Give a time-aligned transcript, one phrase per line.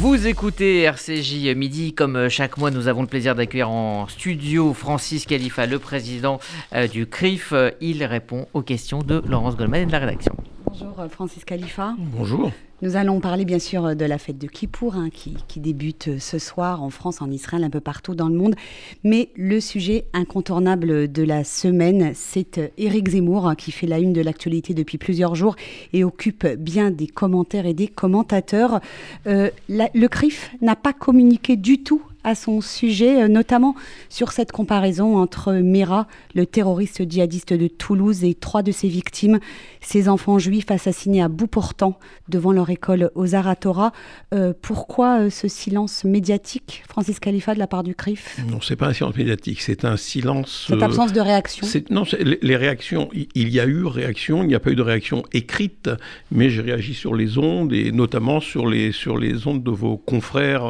[0.00, 5.26] Vous écoutez RCJ Midi, comme chaque mois nous avons le plaisir d'accueillir en studio Francis
[5.26, 6.38] Khalifa, le président
[6.72, 7.52] euh, du CRIF.
[7.80, 10.36] Il répond aux questions de Laurence Goldman et de la rédaction.
[10.68, 11.94] Bonjour euh, Francis Khalifa.
[11.98, 12.52] Bonjour.
[12.82, 16.38] Nous allons parler bien sûr de la fête de Kippour hein, qui, qui, débute ce
[16.38, 18.54] soir en France, en Israël, un peu partout dans le monde.
[19.02, 24.20] Mais le sujet incontournable de la semaine, c'est Éric Zemmour qui fait la une de
[24.20, 25.56] l'actualité depuis plusieurs jours
[25.94, 28.80] et occupe bien des commentaires et des commentateurs.
[29.26, 33.74] Euh, la, le CRIF n'a pas communiqué du tout à son sujet, euh, notamment
[34.10, 39.38] sur cette comparaison entre Mera, le terroriste djihadiste de Toulouse, et trois de ses victimes,
[39.80, 43.92] ces enfants juifs assassinés à bout portant devant leur école aux Aratora.
[44.34, 48.38] Euh, pourquoi euh, ce silence médiatique, Francis Khalifa, de la part du CRIF?
[48.46, 50.66] Non, c'est pas un silence médiatique, c'est un silence.
[50.68, 51.66] Cette absence de réaction?
[51.90, 55.22] Non, les, réactions, il y a eu réaction, il n'y a pas eu de réaction
[55.32, 55.88] écrite,
[56.30, 59.96] mais j'ai réagi sur les ondes et notamment sur les, sur les ondes de vos
[59.96, 60.64] confrères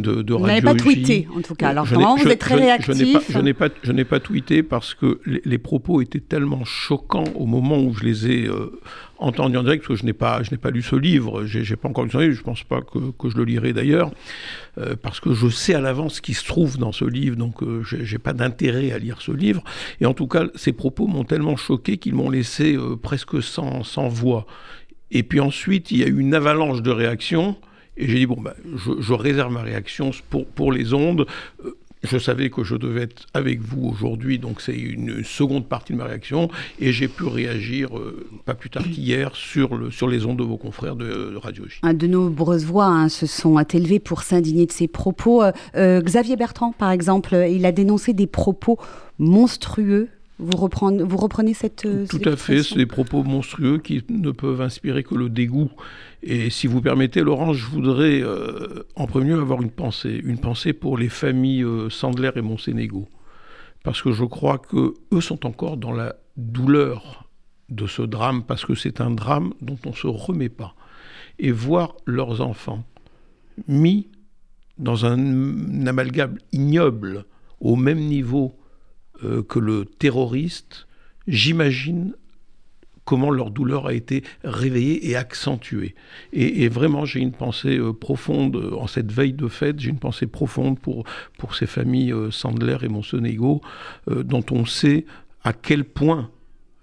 [0.00, 1.68] de, de radio pas tweeté, en tout cas.
[1.68, 2.94] Alors, je vraiment, vous êtes très réactif.
[2.94, 7.24] Je n'ai pas, je n'ai pas, tweeté parce que les, les, propos étaient tellement choquants
[7.34, 8.80] au moment où je les ai euh,
[9.18, 11.44] entendus en direct, parce que je n'ai pas, je n'ai pas lu ce livre.
[11.44, 12.34] J'ai, j'ai pas encore lu ce livre.
[12.34, 14.10] Je pense pas que, que je le lirai d'ailleurs,
[14.78, 17.62] euh, parce que je sais à l'avance ce qui se trouve dans ce livre, donc
[17.62, 19.62] euh, j'ai, j'ai pas d'intérêt à lire ce livre.
[20.00, 23.82] Et en tout cas, ces propos m'ont tellement choqué qu'ils m'ont laissé euh, presque sans,
[23.82, 24.46] sans voix.
[25.10, 27.56] Et puis ensuite, il y a eu une avalanche de réactions.
[27.98, 28.54] Et j'ai dit, bon, ben,
[29.00, 31.26] je, réserve ma réaction pour, pour les ondes.
[32.04, 35.98] Je savais que je devais être avec vous aujourd'hui, donc c'est une seconde partie de
[35.98, 36.48] ma réaction.
[36.78, 40.44] Et j'ai pu réagir, euh, pas plus tard qu'hier, sur, le, sur les ondes de
[40.44, 41.80] vos confrères de, Radio J.
[41.92, 45.42] De nombreuses voix hein, se sont élevées pour s'indigner de ces propos.
[45.74, 48.78] Euh, Xavier Bertrand, par exemple, il a dénoncé des propos
[49.18, 50.08] monstrueux
[50.38, 51.86] vous, reprenez, vous reprenez cette.
[52.08, 55.70] Tout à fait, c'est des propos monstrueux qui ne peuvent inspirer que le dégoût.
[56.22, 60.38] Et si vous permettez, Laurent, je voudrais euh, en premier lieu avoir une pensée, une
[60.38, 63.08] pensée pour les familles euh, Sandler et Monsénégo.
[63.82, 67.28] Parce que je crois que eux sont encore dans la douleur
[67.68, 70.74] de ce drame, parce que c'est un drame dont on ne se remet pas.
[71.38, 72.84] Et voir leurs enfants
[73.66, 74.08] mis
[74.78, 77.24] dans un, un amalgame ignoble,
[77.60, 78.54] au même niveau
[79.24, 80.86] euh, que le terroriste,
[81.26, 82.14] j'imagine
[83.04, 85.94] comment leur douleur a été réveillée et accentuée.
[86.32, 89.98] Et, vraiment, j'ai une pensée euh, profonde, euh, en cette veille de fête, j'ai une
[89.98, 91.04] pensée profonde pour,
[91.38, 93.62] pour ces familles Sandler et Monsonego,
[94.06, 95.06] dont on sait
[95.42, 96.30] à quel point,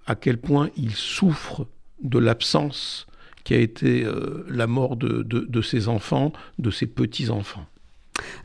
[0.06, 1.66] à quel point ils souffrent
[2.02, 3.06] de l'absence
[3.44, 4.04] qui a été
[4.48, 7.66] la mort de, de, de ces enfants, de ces petits-enfants.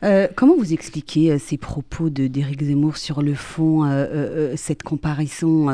[0.02, 5.68] Euh, comment vous expliquez euh, ces propos d'Éric Zemmour sur le fond, euh, cette comparaison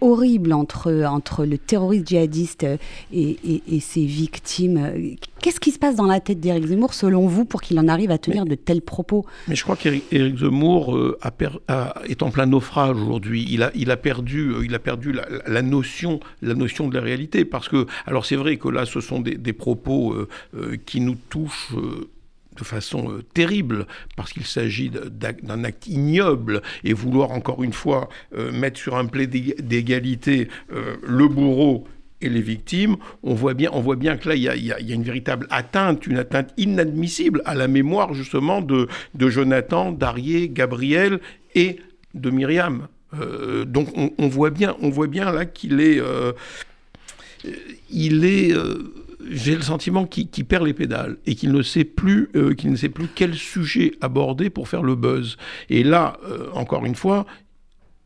[0.00, 2.78] horrible entre, entre le terroriste djihadiste et,
[3.12, 7.44] et, et ses victimes Qu'est-ce qui se passe dans la tête d'Éric Zemmour, selon vous,
[7.44, 9.24] pour qu'il en arrive à tenir mais, de tels propos?
[9.48, 13.46] Mais je crois qu'Éric Zemmour euh, a per, a, est en plein naufrage aujourd'hui.
[13.48, 17.00] Il a, il a perdu, il a perdu la, la, notion, la notion de la
[17.00, 17.44] réalité.
[17.44, 20.12] Parce que, alors c'est vrai que là, ce sont des, des propos
[20.54, 21.74] euh, qui nous touchent
[22.64, 28.52] façon euh, terrible, parce qu'il s'agit d'un acte ignoble, et vouloir encore une fois euh,
[28.52, 31.86] mettre sur un plaid d'égalité euh, le bourreau
[32.20, 35.02] et les victimes, on voit bien, on voit bien que là, il y, a une
[35.02, 41.20] véritable atteinte, une atteinte inadmissible à la mémoire justement de, de Jonathan, d'Arié, Gabriel
[41.54, 41.78] et
[42.14, 42.88] de Myriam.
[43.66, 45.98] Donc on, voit bien, on voit bien là qu'il est,
[47.90, 48.54] il est
[49.28, 52.70] j'ai le sentiment qu'il qu perd les pédales et qu'il ne sait plus euh, qu'il
[52.70, 55.36] ne sait plus quel sujet aborder pour faire le buzz.
[55.68, 57.26] Et là, euh, encore une fois,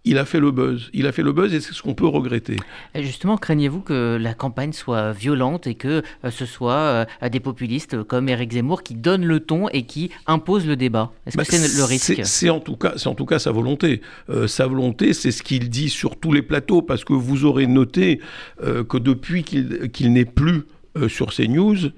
[0.06, 0.90] il a fait le buzz.
[0.92, 2.56] Il a fait le buzz et c'est ce qu'on peut regretter.
[2.94, 8.02] Et justement, craignez-vous que la campagne soit violente et que euh, ce soit des populistes
[8.02, 11.12] comme Éric Zemmour qui donnent le ton et qui imposent le débat?
[11.26, 12.20] Est-ce bah, que c'est le risque?
[12.24, 14.02] C'est en tout cas, c'est en tout cas sa volonté.
[14.28, 17.66] Euh, sa volonté, c'est ce qu'il dit sur tous les plateaux, parce que vous aurez
[17.66, 18.20] noté
[18.62, 20.64] euh, que depuis qu'il qu n'est plus
[20.96, 21.90] euh, sur CNews,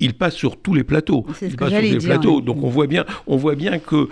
[0.00, 1.24] il passe sur tous les plateaux.
[1.42, 2.40] Il passe sur les plateaux.
[2.40, 4.08] Donc on voit bien, on voit bien que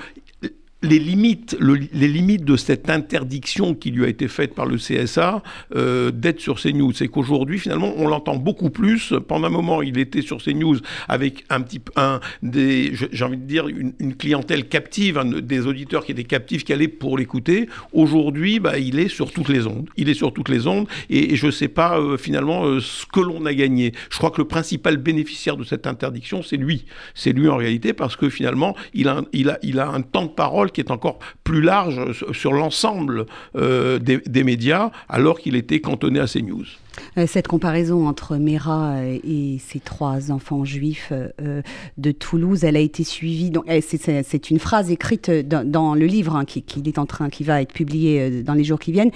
[0.82, 4.76] les limites, le, les limites de cette interdiction qui lui a été faite par le
[4.76, 5.42] CSA
[5.76, 9.14] euh, d'être sur CNews, c'est qu'aujourd'hui finalement on l'entend beaucoup plus.
[9.28, 13.44] Pendant un moment, il était sur CNews avec un petit un des, j'ai envie de
[13.44, 17.68] dire une, clientèle captive, des auditeurs qui étaient captifs qui allaient pour l'écouter.
[17.92, 19.88] Aujourd'hui, bah, il est sur toutes les ondes.
[19.96, 23.20] Il est sur toutes les ondes et, je sais pas euh, finalement euh, ce que
[23.20, 23.92] l'on a gagné.
[24.10, 26.84] Je crois que le principal bénéficiaire de cette interdiction, c'est lui.
[27.14, 30.24] C'est lui en réalité parce que finalement, il a, il a, il a un temps
[30.24, 33.26] de parole qui est encore plus large sur l'ensemble
[33.56, 36.66] euh, des, des, médias, alors qu'il était cantonné à CNews.
[37.18, 41.62] Euh, cette comparaison entre Mera euh, et ses trois enfants juifs euh,
[41.98, 43.52] de Toulouse, elle a été suivie.
[43.82, 47.72] C'est une phrase écrite dans, le livre hein, qui, est en train, qui va être
[47.72, 49.10] publié dans les jours qui viennent.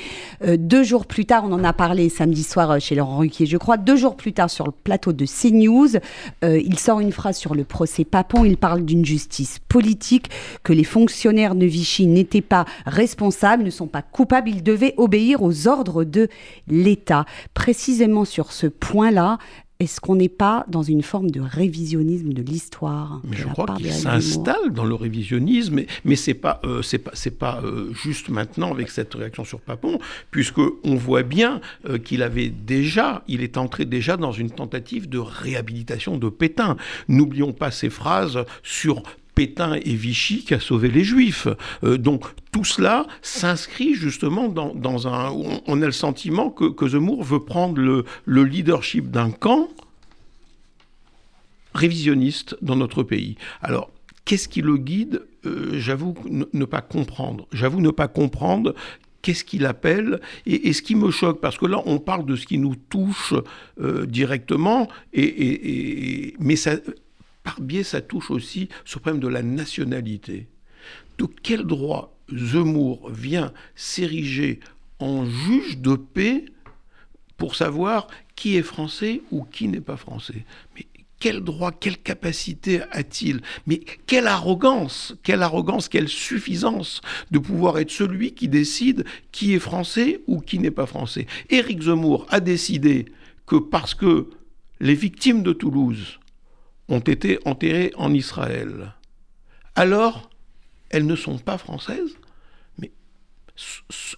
[0.45, 3.77] deux jours plus tard, on en a parlé samedi soir chez Laurent Ruquier, je crois.
[3.77, 5.99] Deux jours plus tard, sur le plateau de CNews,
[6.43, 8.45] il sort une phrase sur le procès Papon.
[8.45, 10.31] Il parle d'une justice politique,
[10.63, 14.49] que les fonctionnaires de Vichy n'étaient pas responsables, ne sont pas coupables.
[14.49, 16.29] Ils devaient obéir aux ordres de
[16.69, 17.25] l'État
[17.67, 19.39] précisément sur ce point-là,
[19.81, 23.93] est-ce qu'on n'est pas dans une forme de révisionnisme de l'histoire Mais je crois qu'il
[23.93, 28.29] s'installe dans le révisionnisme, mais, mais c'est pas euh, c'est pas c'est pas euh, juste
[28.29, 29.99] maintenant avec cette réaction sur Papon,
[30.31, 35.09] puisque on voit bien euh, qu'il avait déjà, il est entré déjà dans une tentative
[35.09, 36.77] de réhabilitation de Pétain.
[37.09, 39.03] N'oublions pas ces phrases sur
[39.37, 41.47] Pétain et Vichy qui a sauvé les Juifs.
[41.85, 45.31] Euh, donc tout cela s'inscrit justement dans, un...
[45.67, 48.05] On a le sentiment que, que Zemmour veut prendre le,
[48.45, 49.69] leadership d'un camp
[51.75, 53.37] révisionniste dans notre pays.
[53.61, 53.91] Alors,
[54.25, 55.23] qu'est-ce qui le guide?
[55.45, 57.47] Euh, J'avoue ne, pas comprendre.
[57.53, 58.75] J'avoue ne pas comprendre
[59.21, 62.47] qu'est-ce qu'il appelle et, ce qui me choque, parce que là, on parle de ce
[62.47, 63.35] qui nous touche
[63.81, 66.77] euh, directement, mais ça,
[67.47, 70.49] par biais, ça touche aussi ce problème de la nationalité.
[71.17, 74.59] De quel droit Zemmour vient s'ériger
[74.99, 76.45] en juge de paix
[77.37, 80.45] pour savoir qui est français ou qui n'est pas français?
[80.75, 80.87] Mais
[81.21, 83.41] quel droit, quelle capacité a-t-il?
[83.69, 87.01] Mais quelle arrogance, quelle arrogance, quelle suffisance
[87.31, 91.29] de pouvoir être celui qui décide qui est français ou qui n'est pas français?
[91.49, 93.07] Éric Zemmour a décidé
[93.47, 94.31] que parce que
[94.81, 96.19] les victimes de Toulouse
[96.89, 98.95] ont été enterrées en Israël.
[99.75, 100.31] Alors,
[100.91, 102.17] elles ne sont pas françaises,
[102.79, 102.93] mais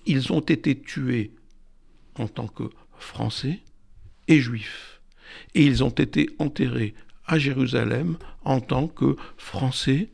[0.06, 1.32] ils ont été tués
[2.16, 2.64] en tant que
[2.98, 3.60] Français
[4.26, 5.00] et Juifs.
[5.54, 6.94] Et ils ont été enterrés
[7.26, 10.08] à Jérusalem en tant que Français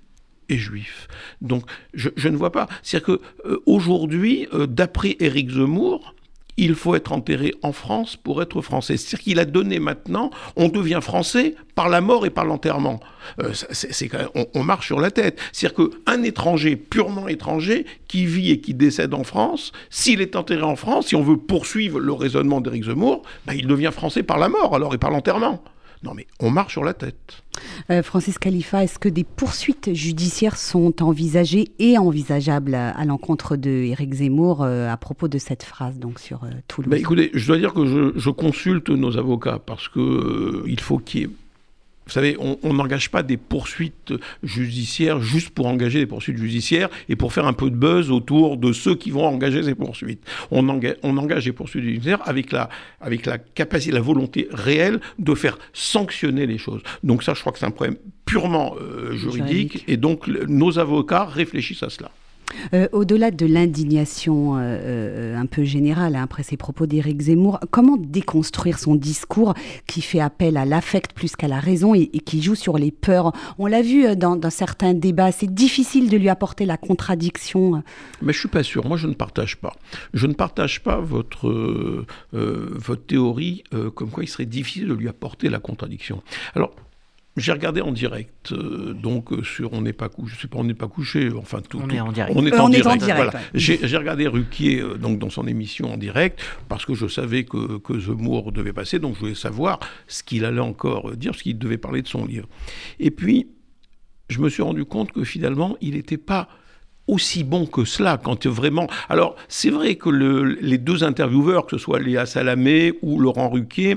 [0.49, 1.09] et Juifs.
[1.41, 2.69] Donc, je, ne vois pas.
[2.83, 6.14] C'est-à-dire qu'aujourd'hui, euh, d'après Éric Zemmour,
[6.57, 8.97] il faut être enterré en France pour être français.
[8.97, 13.01] C'est-à-dire qu'il a donné maintenant, on devient français par la mort et par l'enterrement.
[13.43, 13.53] Euh,
[14.55, 15.39] on, marche sur la tête.
[15.53, 20.63] C'est-à-dire qu'un étranger, purement étranger, qui vit et qui décède en France, s'il est enterré
[20.63, 24.39] en France, si on veut poursuivre le raisonnement d'Éric Zemmour, ben, il devient français par
[24.39, 25.63] la mort alors et par l'enterrement.
[26.05, 27.43] Non mais on marche sur la tête.
[27.91, 33.71] Euh, Francis Khalifa, est-ce que des poursuites judiciaires sont envisagées et envisageables à, l'encontre de
[33.71, 36.91] Éric Zemmour euh, à propos de cette phrase donc sur euh, Toulouse?
[36.91, 40.99] Bah, Écoutez, je dois dire que je, je consulte nos avocats parce que il faut
[40.99, 41.31] qu'il y ait
[42.07, 44.13] vous savez, on n'engage pas des poursuites
[44.43, 48.57] judiciaires juste pour engager des poursuites judiciaires et pour faire un peu de buzz autour
[48.57, 50.23] de ceux qui vont engager ces poursuites.
[50.51, 52.69] On engage, on engage des poursuites judiciaires avec la,
[53.01, 56.83] avec la capacité, la volonté réelle de faire sanctionner les choses.
[57.03, 61.25] Donc ça, je crois que c'est un problème purement euh, juridique, et donc nos avocats
[61.25, 62.11] réfléchissent à cela.
[62.73, 67.61] Euh, au-delà de l'indignation euh, euh, un peu générale hein, après ces propos d'Éric Zemmour,
[67.71, 69.55] comment déconstruire son discours
[69.87, 73.33] qui fait appel à l'affect plus qu'à la raison et, qui joue sur les peurs?
[73.59, 77.83] On l'a vu dans, certains débats, c'est difficile de lui apporter la contradiction.
[78.23, 79.75] Mais je suis pas sûr, moi je ne partage pas.
[80.13, 83.65] Je ne partage pas votre, votre théorie
[83.95, 86.23] comme quoi il serait difficile de lui apporter la contradiction.
[86.55, 86.75] Alors,
[87.37, 90.59] j'ai regardé en direct, euh, donc euh, sur On n'est pas couché, je sais pas,
[90.59, 91.81] On n'est pas couché, enfin tout.
[91.83, 92.33] On est en direct.
[92.37, 93.33] On est, en, direct, Voilà.
[93.55, 97.79] J'ai regardé Ruquier euh, donc dans son émission en direct parce que je savais que,
[97.79, 101.59] que Zemmour devait passer, donc je voulais savoir ce qu'il allait encore dire, parce qu'il
[101.59, 102.47] devait parler de son livre.
[103.01, 103.49] Et puis,
[104.29, 106.49] je me suis rendu compte que finalement, il n'était pas
[107.09, 108.87] aussi bon que cela quand vraiment.
[109.09, 113.51] Alors, c'est vrai que le, les deux intervieweurs, que ce soit Léa Salamé ou Laurent
[113.51, 113.97] Ruquier,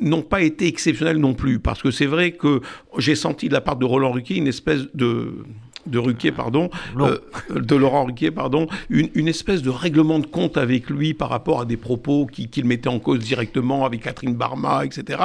[0.00, 1.58] n'ont pas été exceptionnels non plus.
[1.58, 2.60] Parce que c'est vrai que
[2.98, 5.44] j'ai senti de la part de Roland Ruquier une espèce de
[5.88, 7.18] de Ruquier, pardon, euh,
[7.50, 11.64] de Laurent Ruquier, pardon, une, espèce de règlement de compte avec lui par rapport à
[11.64, 15.18] des propos qu'il mettait en cause directement avec Catherine Barma, etc.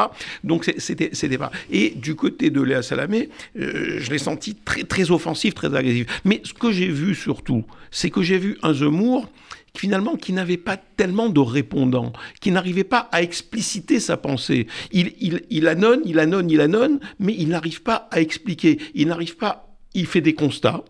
[0.44, 1.52] Donc c'était c'était pas.
[1.72, 3.30] Et du côté de Léa Salamé,
[3.60, 6.22] euh, je l'ai senti très très offensif, très agressif.
[6.26, 9.30] Mais ce que j'ai vu surtout, c'est que j'ai vu un Zemmour
[9.76, 14.68] finalement qui n'avait pas tellement de répondants, qui n'arrivait pas à expliciter sa pensée.
[14.92, 18.80] Il, il, il annonce, il annonce, il annonce, mais il n'arrive pas à expliquer.
[18.94, 20.84] Il n'arrive pas, il fait des constats.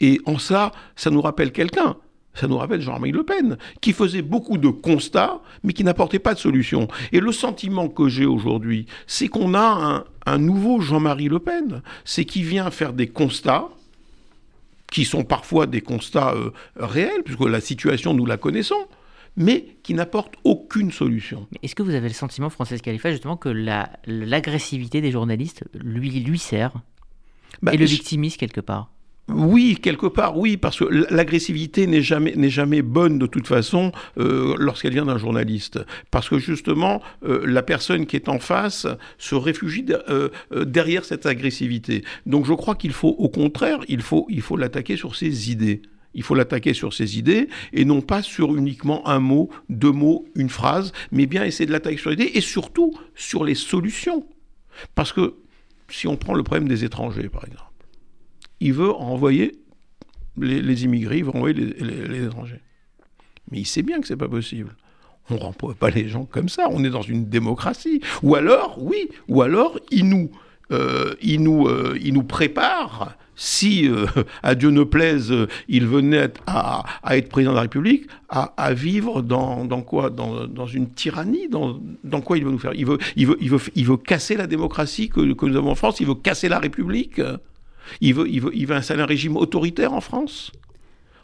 [0.00, 1.96] Et en ça, ça nous rappelle quelqu'un.
[2.34, 6.34] Ça nous rappelle Jean-Marie Le Pen, qui faisait beaucoup de constats, mais qui n'apportait pas
[6.34, 6.86] de solution.
[7.10, 11.82] Et le sentiment que j'ai aujourd'hui, c'est qu'on a un, un nouveau Jean-Marie Le Pen.
[12.04, 13.70] C'est qui vient faire des constats,
[14.92, 18.86] qui sont parfois des constats euh, réels, puisque la situation, nous la connaissons,
[19.36, 21.48] mais qui n'apportent aucun aucune solution.
[21.62, 23.48] Est-ce que vous avez le sentiment, Francis Khalifa, justement, que
[24.06, 26.74] l'agressivité des journalistes lui, lui sert
[27.62, 28.90] bah, Et le victimise quelque part?
[29.28, 33.92] Oui, quelque part, oui, parce que l'agressivité n'est jamais, n'est jamais bonne de toute façon
[34.18, 35.80] euh, lorsqu'elle vient d'un journaliste.
[36.10, 38.86] Parce que justement, euh, la personne qui est en face
[39.18, 40.30] se réfugie euh,
[40.64, 42.04] derrière cette agressivité.
[42.24, 45.82] Donc je crois qu'il faut, au contraire, il faut, il faut l'attaquer sur ses idées.
[46.14, 50.24] Il faut l'attaquer sur ses idées et non pas sur uniquement un mot, deux mots,
[50.36, 54.26] une phrase, mais bien essayer de l'attaquer sur les idées et surtout sur les solutions.
[54.94, 55.34] Parce que
[55.90, 57.67] si on prend le problème des étrangers, par exemple,
[58.60, 59.52] il veut envoyer
[60.40, 62.60] les, immigrés, il veut envoyer les, étrangers.
[63.50, 64.76] Mais il sait bien que c'est pas possible.
[65.30, 66.68] On ne renvoie pas les gens comme ça.
[66.70, 68.00] On est dans une démocratie.
[68.22, 70.30] Ou alors, oui, ou alors il nous,
[70.72, 73.16] euh, il nous, euh, il nous prépare.
[73.40, 74.06] Si, euh,
[74.42, 75.32] à Dieu ne plaise,
[75.68, 80.10] il venait à, être président de la République, à, vivre dans, quoi?
[80.10, 81.48] Dans, une tyrannie?
[81.48, 82.74] Dans, quoi il veut nous faire?
[82.74, 83.38] Il veut, il, veut,
[83.76, 87.20] il, veut, casser la démocratie que nous avons en France, il veut casser la République?
[88.00, 90.52] Il veut, il, installer un régime autoritaire en France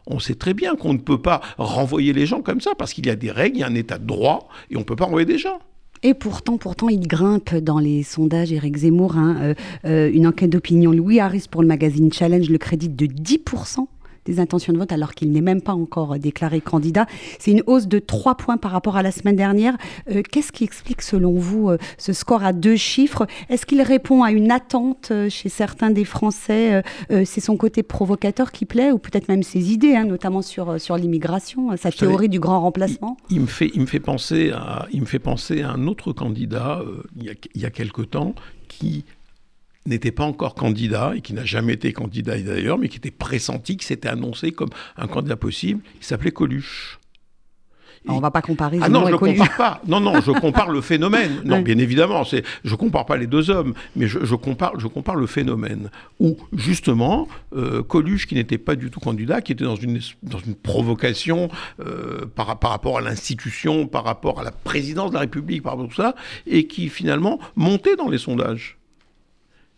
[0.07, 3.07] on sait très bien qu'on ne peut pas renvoyer les gens comme ça, parce qu'il
[3.07, 4.97] y a des règles, il y a un état de droit, et on ne peut
[4.97, 5.61] pas renvoyer des gens.
[6.03, 8.53] Et pourtant, pourtant, il grimpe dans les sondages.
[8.53, 9.55] Éric Zemmour, hein, euh,
[9.87, 13.87] euh, une enquête d'opinion Louis Harris pour le magazine Challenge le crédite de 10%
[14.25, 17.07] des intentions de vote alors qu'il n'est même pas encore déclaré candidat.
[17.39, 19.77] C'est une hausse de 3 points par rapport à la semaine dernière.
[20.11, 23.27] Euh, qu'est-ce qui explique selon vous euh, ce score à deux chiffres?
[23.49, 26.83] Est-ce qu'il répond à une attente euh, chez certains des Français
[27.25, 30.97] C'est son côté provocateur qui plaît ou peut-être même ses idées, hein, notamment sur, sur
[30.97, 33.17] l'immigration, sa théorie du grand remplacement?
[33.31, 36.13] il, me fait, il, me fait penser à, il me fait penser à un autre
[36.13, 36.83] candidat
[37.17, 38.35] il, y a, il y a quelque temps
[38.69, 39.05] qui
[39.87, 43.77] n'était pas encore candidat et qui n'a jamais été candidat d'ailleurs, mais qui était pressenti,
[43.77, 45.81] qui s'était annoncé comme un candidat possible.
[46.01, 46.99] Il s'appelait Coluche.
[48.07, 48.79] On ne va pas comparer.
[48.83, 49.81] Ah non, je ne compare pas.
[49.87, 51.33] Non, non, je compare le phénomène.
[51.45, 55.15] Non, bien évidemment, c'est, je compare pas les deux hommes, mais je, compare, je compare
[55.15, 59.77] le phénomène où justement euh, Coluche, qui n'était pas du tout candidat, qui était dans
[59.77, 61.49] une dans une provocation
[61.81, 65.73] euh, par, par rapport à l'institution, par rapport à la présidence de la République, par
[65.73, 66.15] rapport à tout ça,
[66.47, 68.79] et qui finalement montait dans les sondages.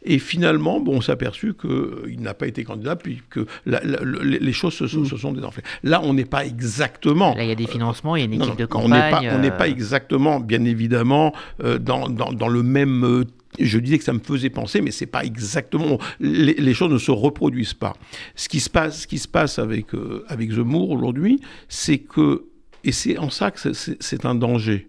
[0.02, 4.74] Et finalement, bon, on s'est aperçu qu'il euh, n'a pas été candidat, puisque les choses
[4.74, 5.06] se, mm.
[5.06, 5.64] se, sont désenflées.
[5.82, 7.34] Là, on n'est pas exactement.
[7.34, 9.30] Là, il y a des financements, il y a une équipe de campagne.
[9.32, 13.24] On n'est pas, pas, euh, exactement, bien évidemment, euh, dans, dans, dans, le même.
[13.58, 15.98] je disais que ça me faisait penser, mais c'est pas exactement.
[16.20, 17.94] Les, les, choses ne se reproduisent pas.
[18.36, 19.86] Ce qui se passe, ce qui se passe avec,
[20.28, 22.44] avec Zemmour aujourd'hui, c'est que.
[22.84, 24.88] Et c'est en ça que c'est un danger.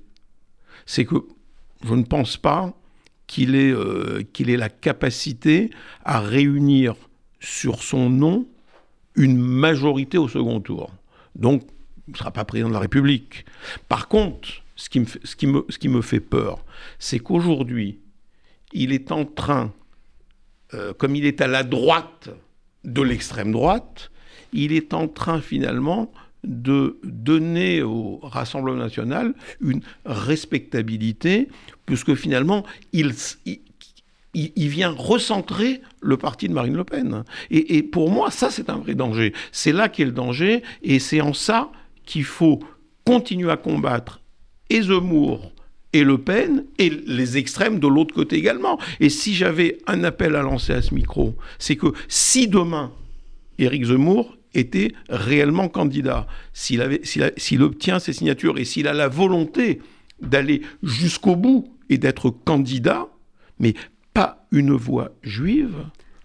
[0.85, 1.15] C'est que
[1.83, 2.75] je ne pense pas
[3.27, 5.69] qu'il ait, euh, qu'il ait la capacité
[6.03, 6.95] à réunir
[7.39, 8.47] sur son nom
[9.15, 10.91] une majorité au second tour.
[11.35, 11.63] Donc,
[12.07, 13.45] il ne sera pas président de la République.
[13.89, 16.63] Par contre, ce qui me fait, ce qui me, ce qui me fait peur,
[16.99, 17.99] c'est qu'aujourd'hui,
[18.73, 19.73] il est en train,
[20.73, 22.29] euh, comme il est à la droite
[22.83, 24.11] de l'extrême droite,
[24.53, 26.11] il est en train finalement
[26.43, 31.49] de donner au Rassemblement national une respectabilité,
[31.85, 32.63] puisque finalement,
[32.93, 33.13] il,
[34.33, 37.23] vient recentrer le parti de Marine Le Pen.
[37.49, 39.33] Et, pour moi, ça, c'est un vrai danger.
[39.51, 41.71] C'est là qu'est le danger, et c'est en ça
[42.05, 42.59] qu'il faut
[43.05, 44.21] continuer à combattre
[44.69, 45.51] et Zemmour
[45.93, 48.79] et Le Pen et les extrêmes de l'autre côté également.
[48.99, 52.91] Et si j'avais un appel à lancer à ce micro, c'est que si demain,
[53.57, 59.07] Éric Zemmour était réellement candidat, s'il, avait, s'il, obtient ses signatures et s'il a la
[59.07, 59.81] volonté
[60.21, 63.07] d'aller jusqu'au bout et d'être candidat,
[63.59, 63.73] mais
[64.13, 65.75] pas une voix juive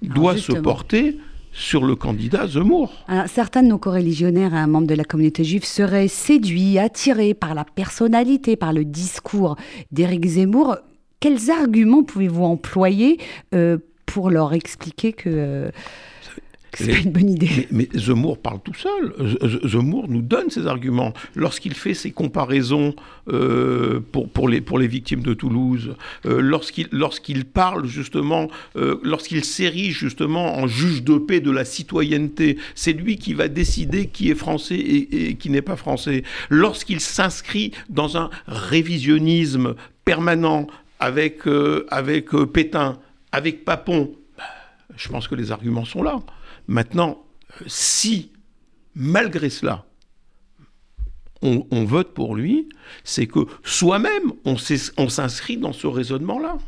[0.03, 1.19] doit se porter
[1.53, 3.05] sur le candidat Zemmour.
[3.27, 7.65] certains de nos coreligionnaires, un membre de la communauté juive, seraient séduits, attirés par la
[7.65, 9.57] personnalité, par le discours
[9.91, 10.79] d'Éric Zemmour.
[11.21, 13.21] Quels arguments pouvez-vous employer
[13.55, 15.29] euh, pour leur expliquer que...
[15.29, 15.71] Euh,
[16.75, 17.69] c'est pas une bonne idée.
[17.71, 19.15] Mais, Zemmour parle tout seul.
[19.65, 21.13] Zemmour nous donne ses arguments.
[21.35, 22.95] Lorsqu'il fait ses comparaisons
[23.29, 25.95] euh, pour, pour, les, pour les victimes de Toulouse,
[26.27, 31.65] euh, lorsqu'il lorsqu'il parle justement, euh, lorsqu'il s'érige justement en juge de paix de la
[31.65, 36.23] citoyenneté, c'est lui qui va décider qui est français et, et qui n'est pas français.
[36.49, 39.75] Lorsqu'il s'inscrit dans un révisionnisme
[40.05, 40.67] permanent
[41.01, 41.41] avec,
[41.91, 42.99] avec Pétain,
[43.33, 44.45] avec Papon, bah,
[44.97, 46.21] je pense que les arguments sont là.
[46.67, 47.25] Maintenant,
[47.67, 48.33] si,
[48.95, 49.85] malgré cela,
[51.43, 52.69] on, vote pour lui,
[53.03, 56.59] c'est que soi-même, on, s'inscrit dans ce raisonnement-là.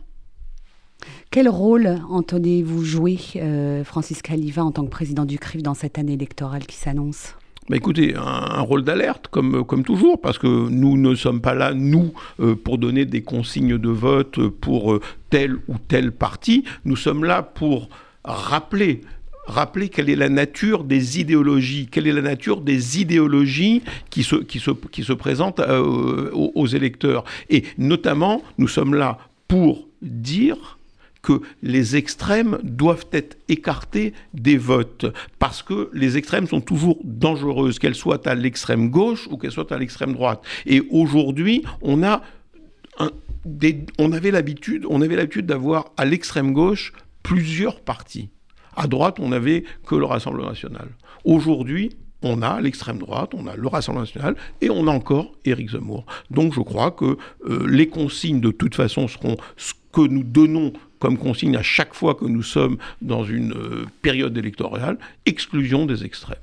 [1.31, 5.99] Quel rôle entendez-vous jouer, euh, Francis Caliva, en tant que président du CRIF, dans cette
[5.99, 7.35] année électorale qui s'annonce?
[7.69, 11.73] Bah écoutez, un, rôle d'alerte, comme, comme toujours, parce que nous ne sommes pas là,
[11.73, 16.65] nous, euh, pour donner des consignes de vote pour euh, tel ou tel parti.
[16.85, 17.89] Nous sommes là pour
[18.25, 19.01] rappeler
[19.47, 24.37] rappeler quelle est la nature des idéologies, quelle est la nature des idéologies qui se,
[24.37, 27.25] qui se, qui se présentent euh, aux, électeurs.
[27.51, 30.79] Et notamment, nous sommes là pour dire
[31.23, 35.07] que les extrêmes doivent être écartés des votes,
[35.39, 39.73] parce que les extrêmes sont toujours dangereuses, qu'elles soient à l'extrême gauche ou qu'elles soient
[39.73, 40.43] à l'extrême droite.
[40.67, 42.23] Et aujourd'hui, on a
[43.99, 48.31] on avait l'habitude, on avait l'habitude d'avoir à l'extrême gauche plusieurs partis.
[48.77, 50.89] À droite, on n'avait que le Rassemblement national.
[51.25, 51.91] Aujourd'hui,
[52.23, 56.07] on a l'extrême droite, on a le Rassemblement national et on a encore Éric Zemmour.
[56.31, 57.17] Donc je crois que
[57.47, 61.95] euh, les consignes de toute façon seront ce que nous donnons comme consigne à chaque
[61.95, 66.39] fois que nous sommes dans une euh, période électorale, exclusion des extrêmes.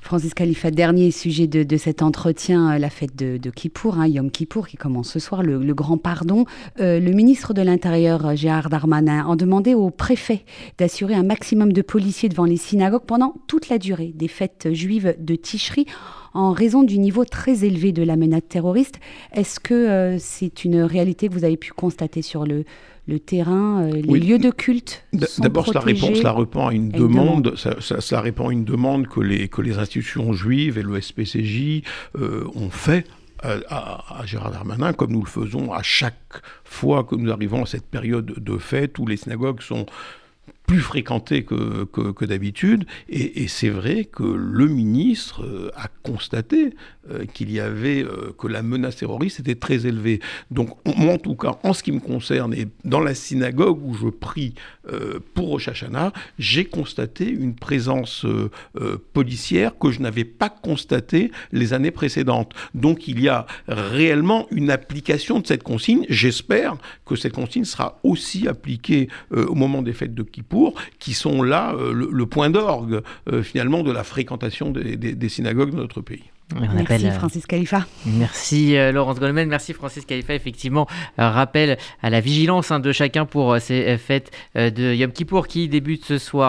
[0.00, 4.30] Francis Khalifa, dernier sujet de, cet entretien, euh, la fête de, de Kippour, hein, Yom
[4.30, 6.44] Kippour, qui commence ce soir, le, grand pardon.
[6.80, 10.44] Euh, le ministre de l'Intérieur, Gérard Darmanin, a demandé au préfet
[10.78, 15.14] d'assurer un maximum de policiers devant les synagogues pendant toute la durée des fêtes juives
[15.18, 15.86] de Ticherie
[16.34, 19.00] en raison du niveau très élevé de la menace terroriste.
[19.32, 22.64] Est-ce que euh, c'est une réalité que vous avez pu constater sur le,
[23.06, 25.04] le terrain, euh, les lieux de culte
[25.38, 29.48] D'abord, cela répond, cela répond à une demande, Ça, répond à une demande que les,
[29.48, 31.82] que les institutions juives et le SPCJ
[32.18, 33.06] euh, ont fait
[33.42, 37.66] à, à, Gérard Darmanin, comme nous le faisons à chaque fois que nous arrivons à
[37.66, 39.86] cette période de fête où les synagogues sont
[40.72, 42.86] plus fréquenté que, que, d'habitude.
[43.10, 46.74] Et, c'est vrai que le ministre euh, a constaté
[47.10, 50.20] euh, qu'il y avait, euh, que la menace terroriste était très élevée.
[50.50, 53.92] Donc, moi, en tout cas, en ce qui me concerne, et dans la synagogue où
[53.92, 54.54] je prie
[55.34, 58.26] pour Rosh Hashanah, j'ai constaté une présence
[59.12, 62.52] policière que je n'avais pas constatée les années précédentes.
[62.74, 66.04] Donc, il y a réellement une application de cette consigne.
[66.08, 66.76] J'espère
[67.06, 70.61] que cette consigne sera aussi appliquée au moment des fêtes de Kippour
[70.98, 75.76] qui sont là euh, le, point d'orgue euh, finalement de la fréquentation des, synagogues de
[75.76, 76.24] notre pays.
[76.54, 77.86] merci euh, Francis Khalifa.
[78.06, 80.34] Merci Laurence Goldman, merci Francis Khalifa.
[80.34, 80.86] Effectivement,
[81.18, 86.04] rappel à la vigilance hein, de chacun pour ces fêtes de Yom Kippour qui débutent
[86.04, 86.32] ce soir.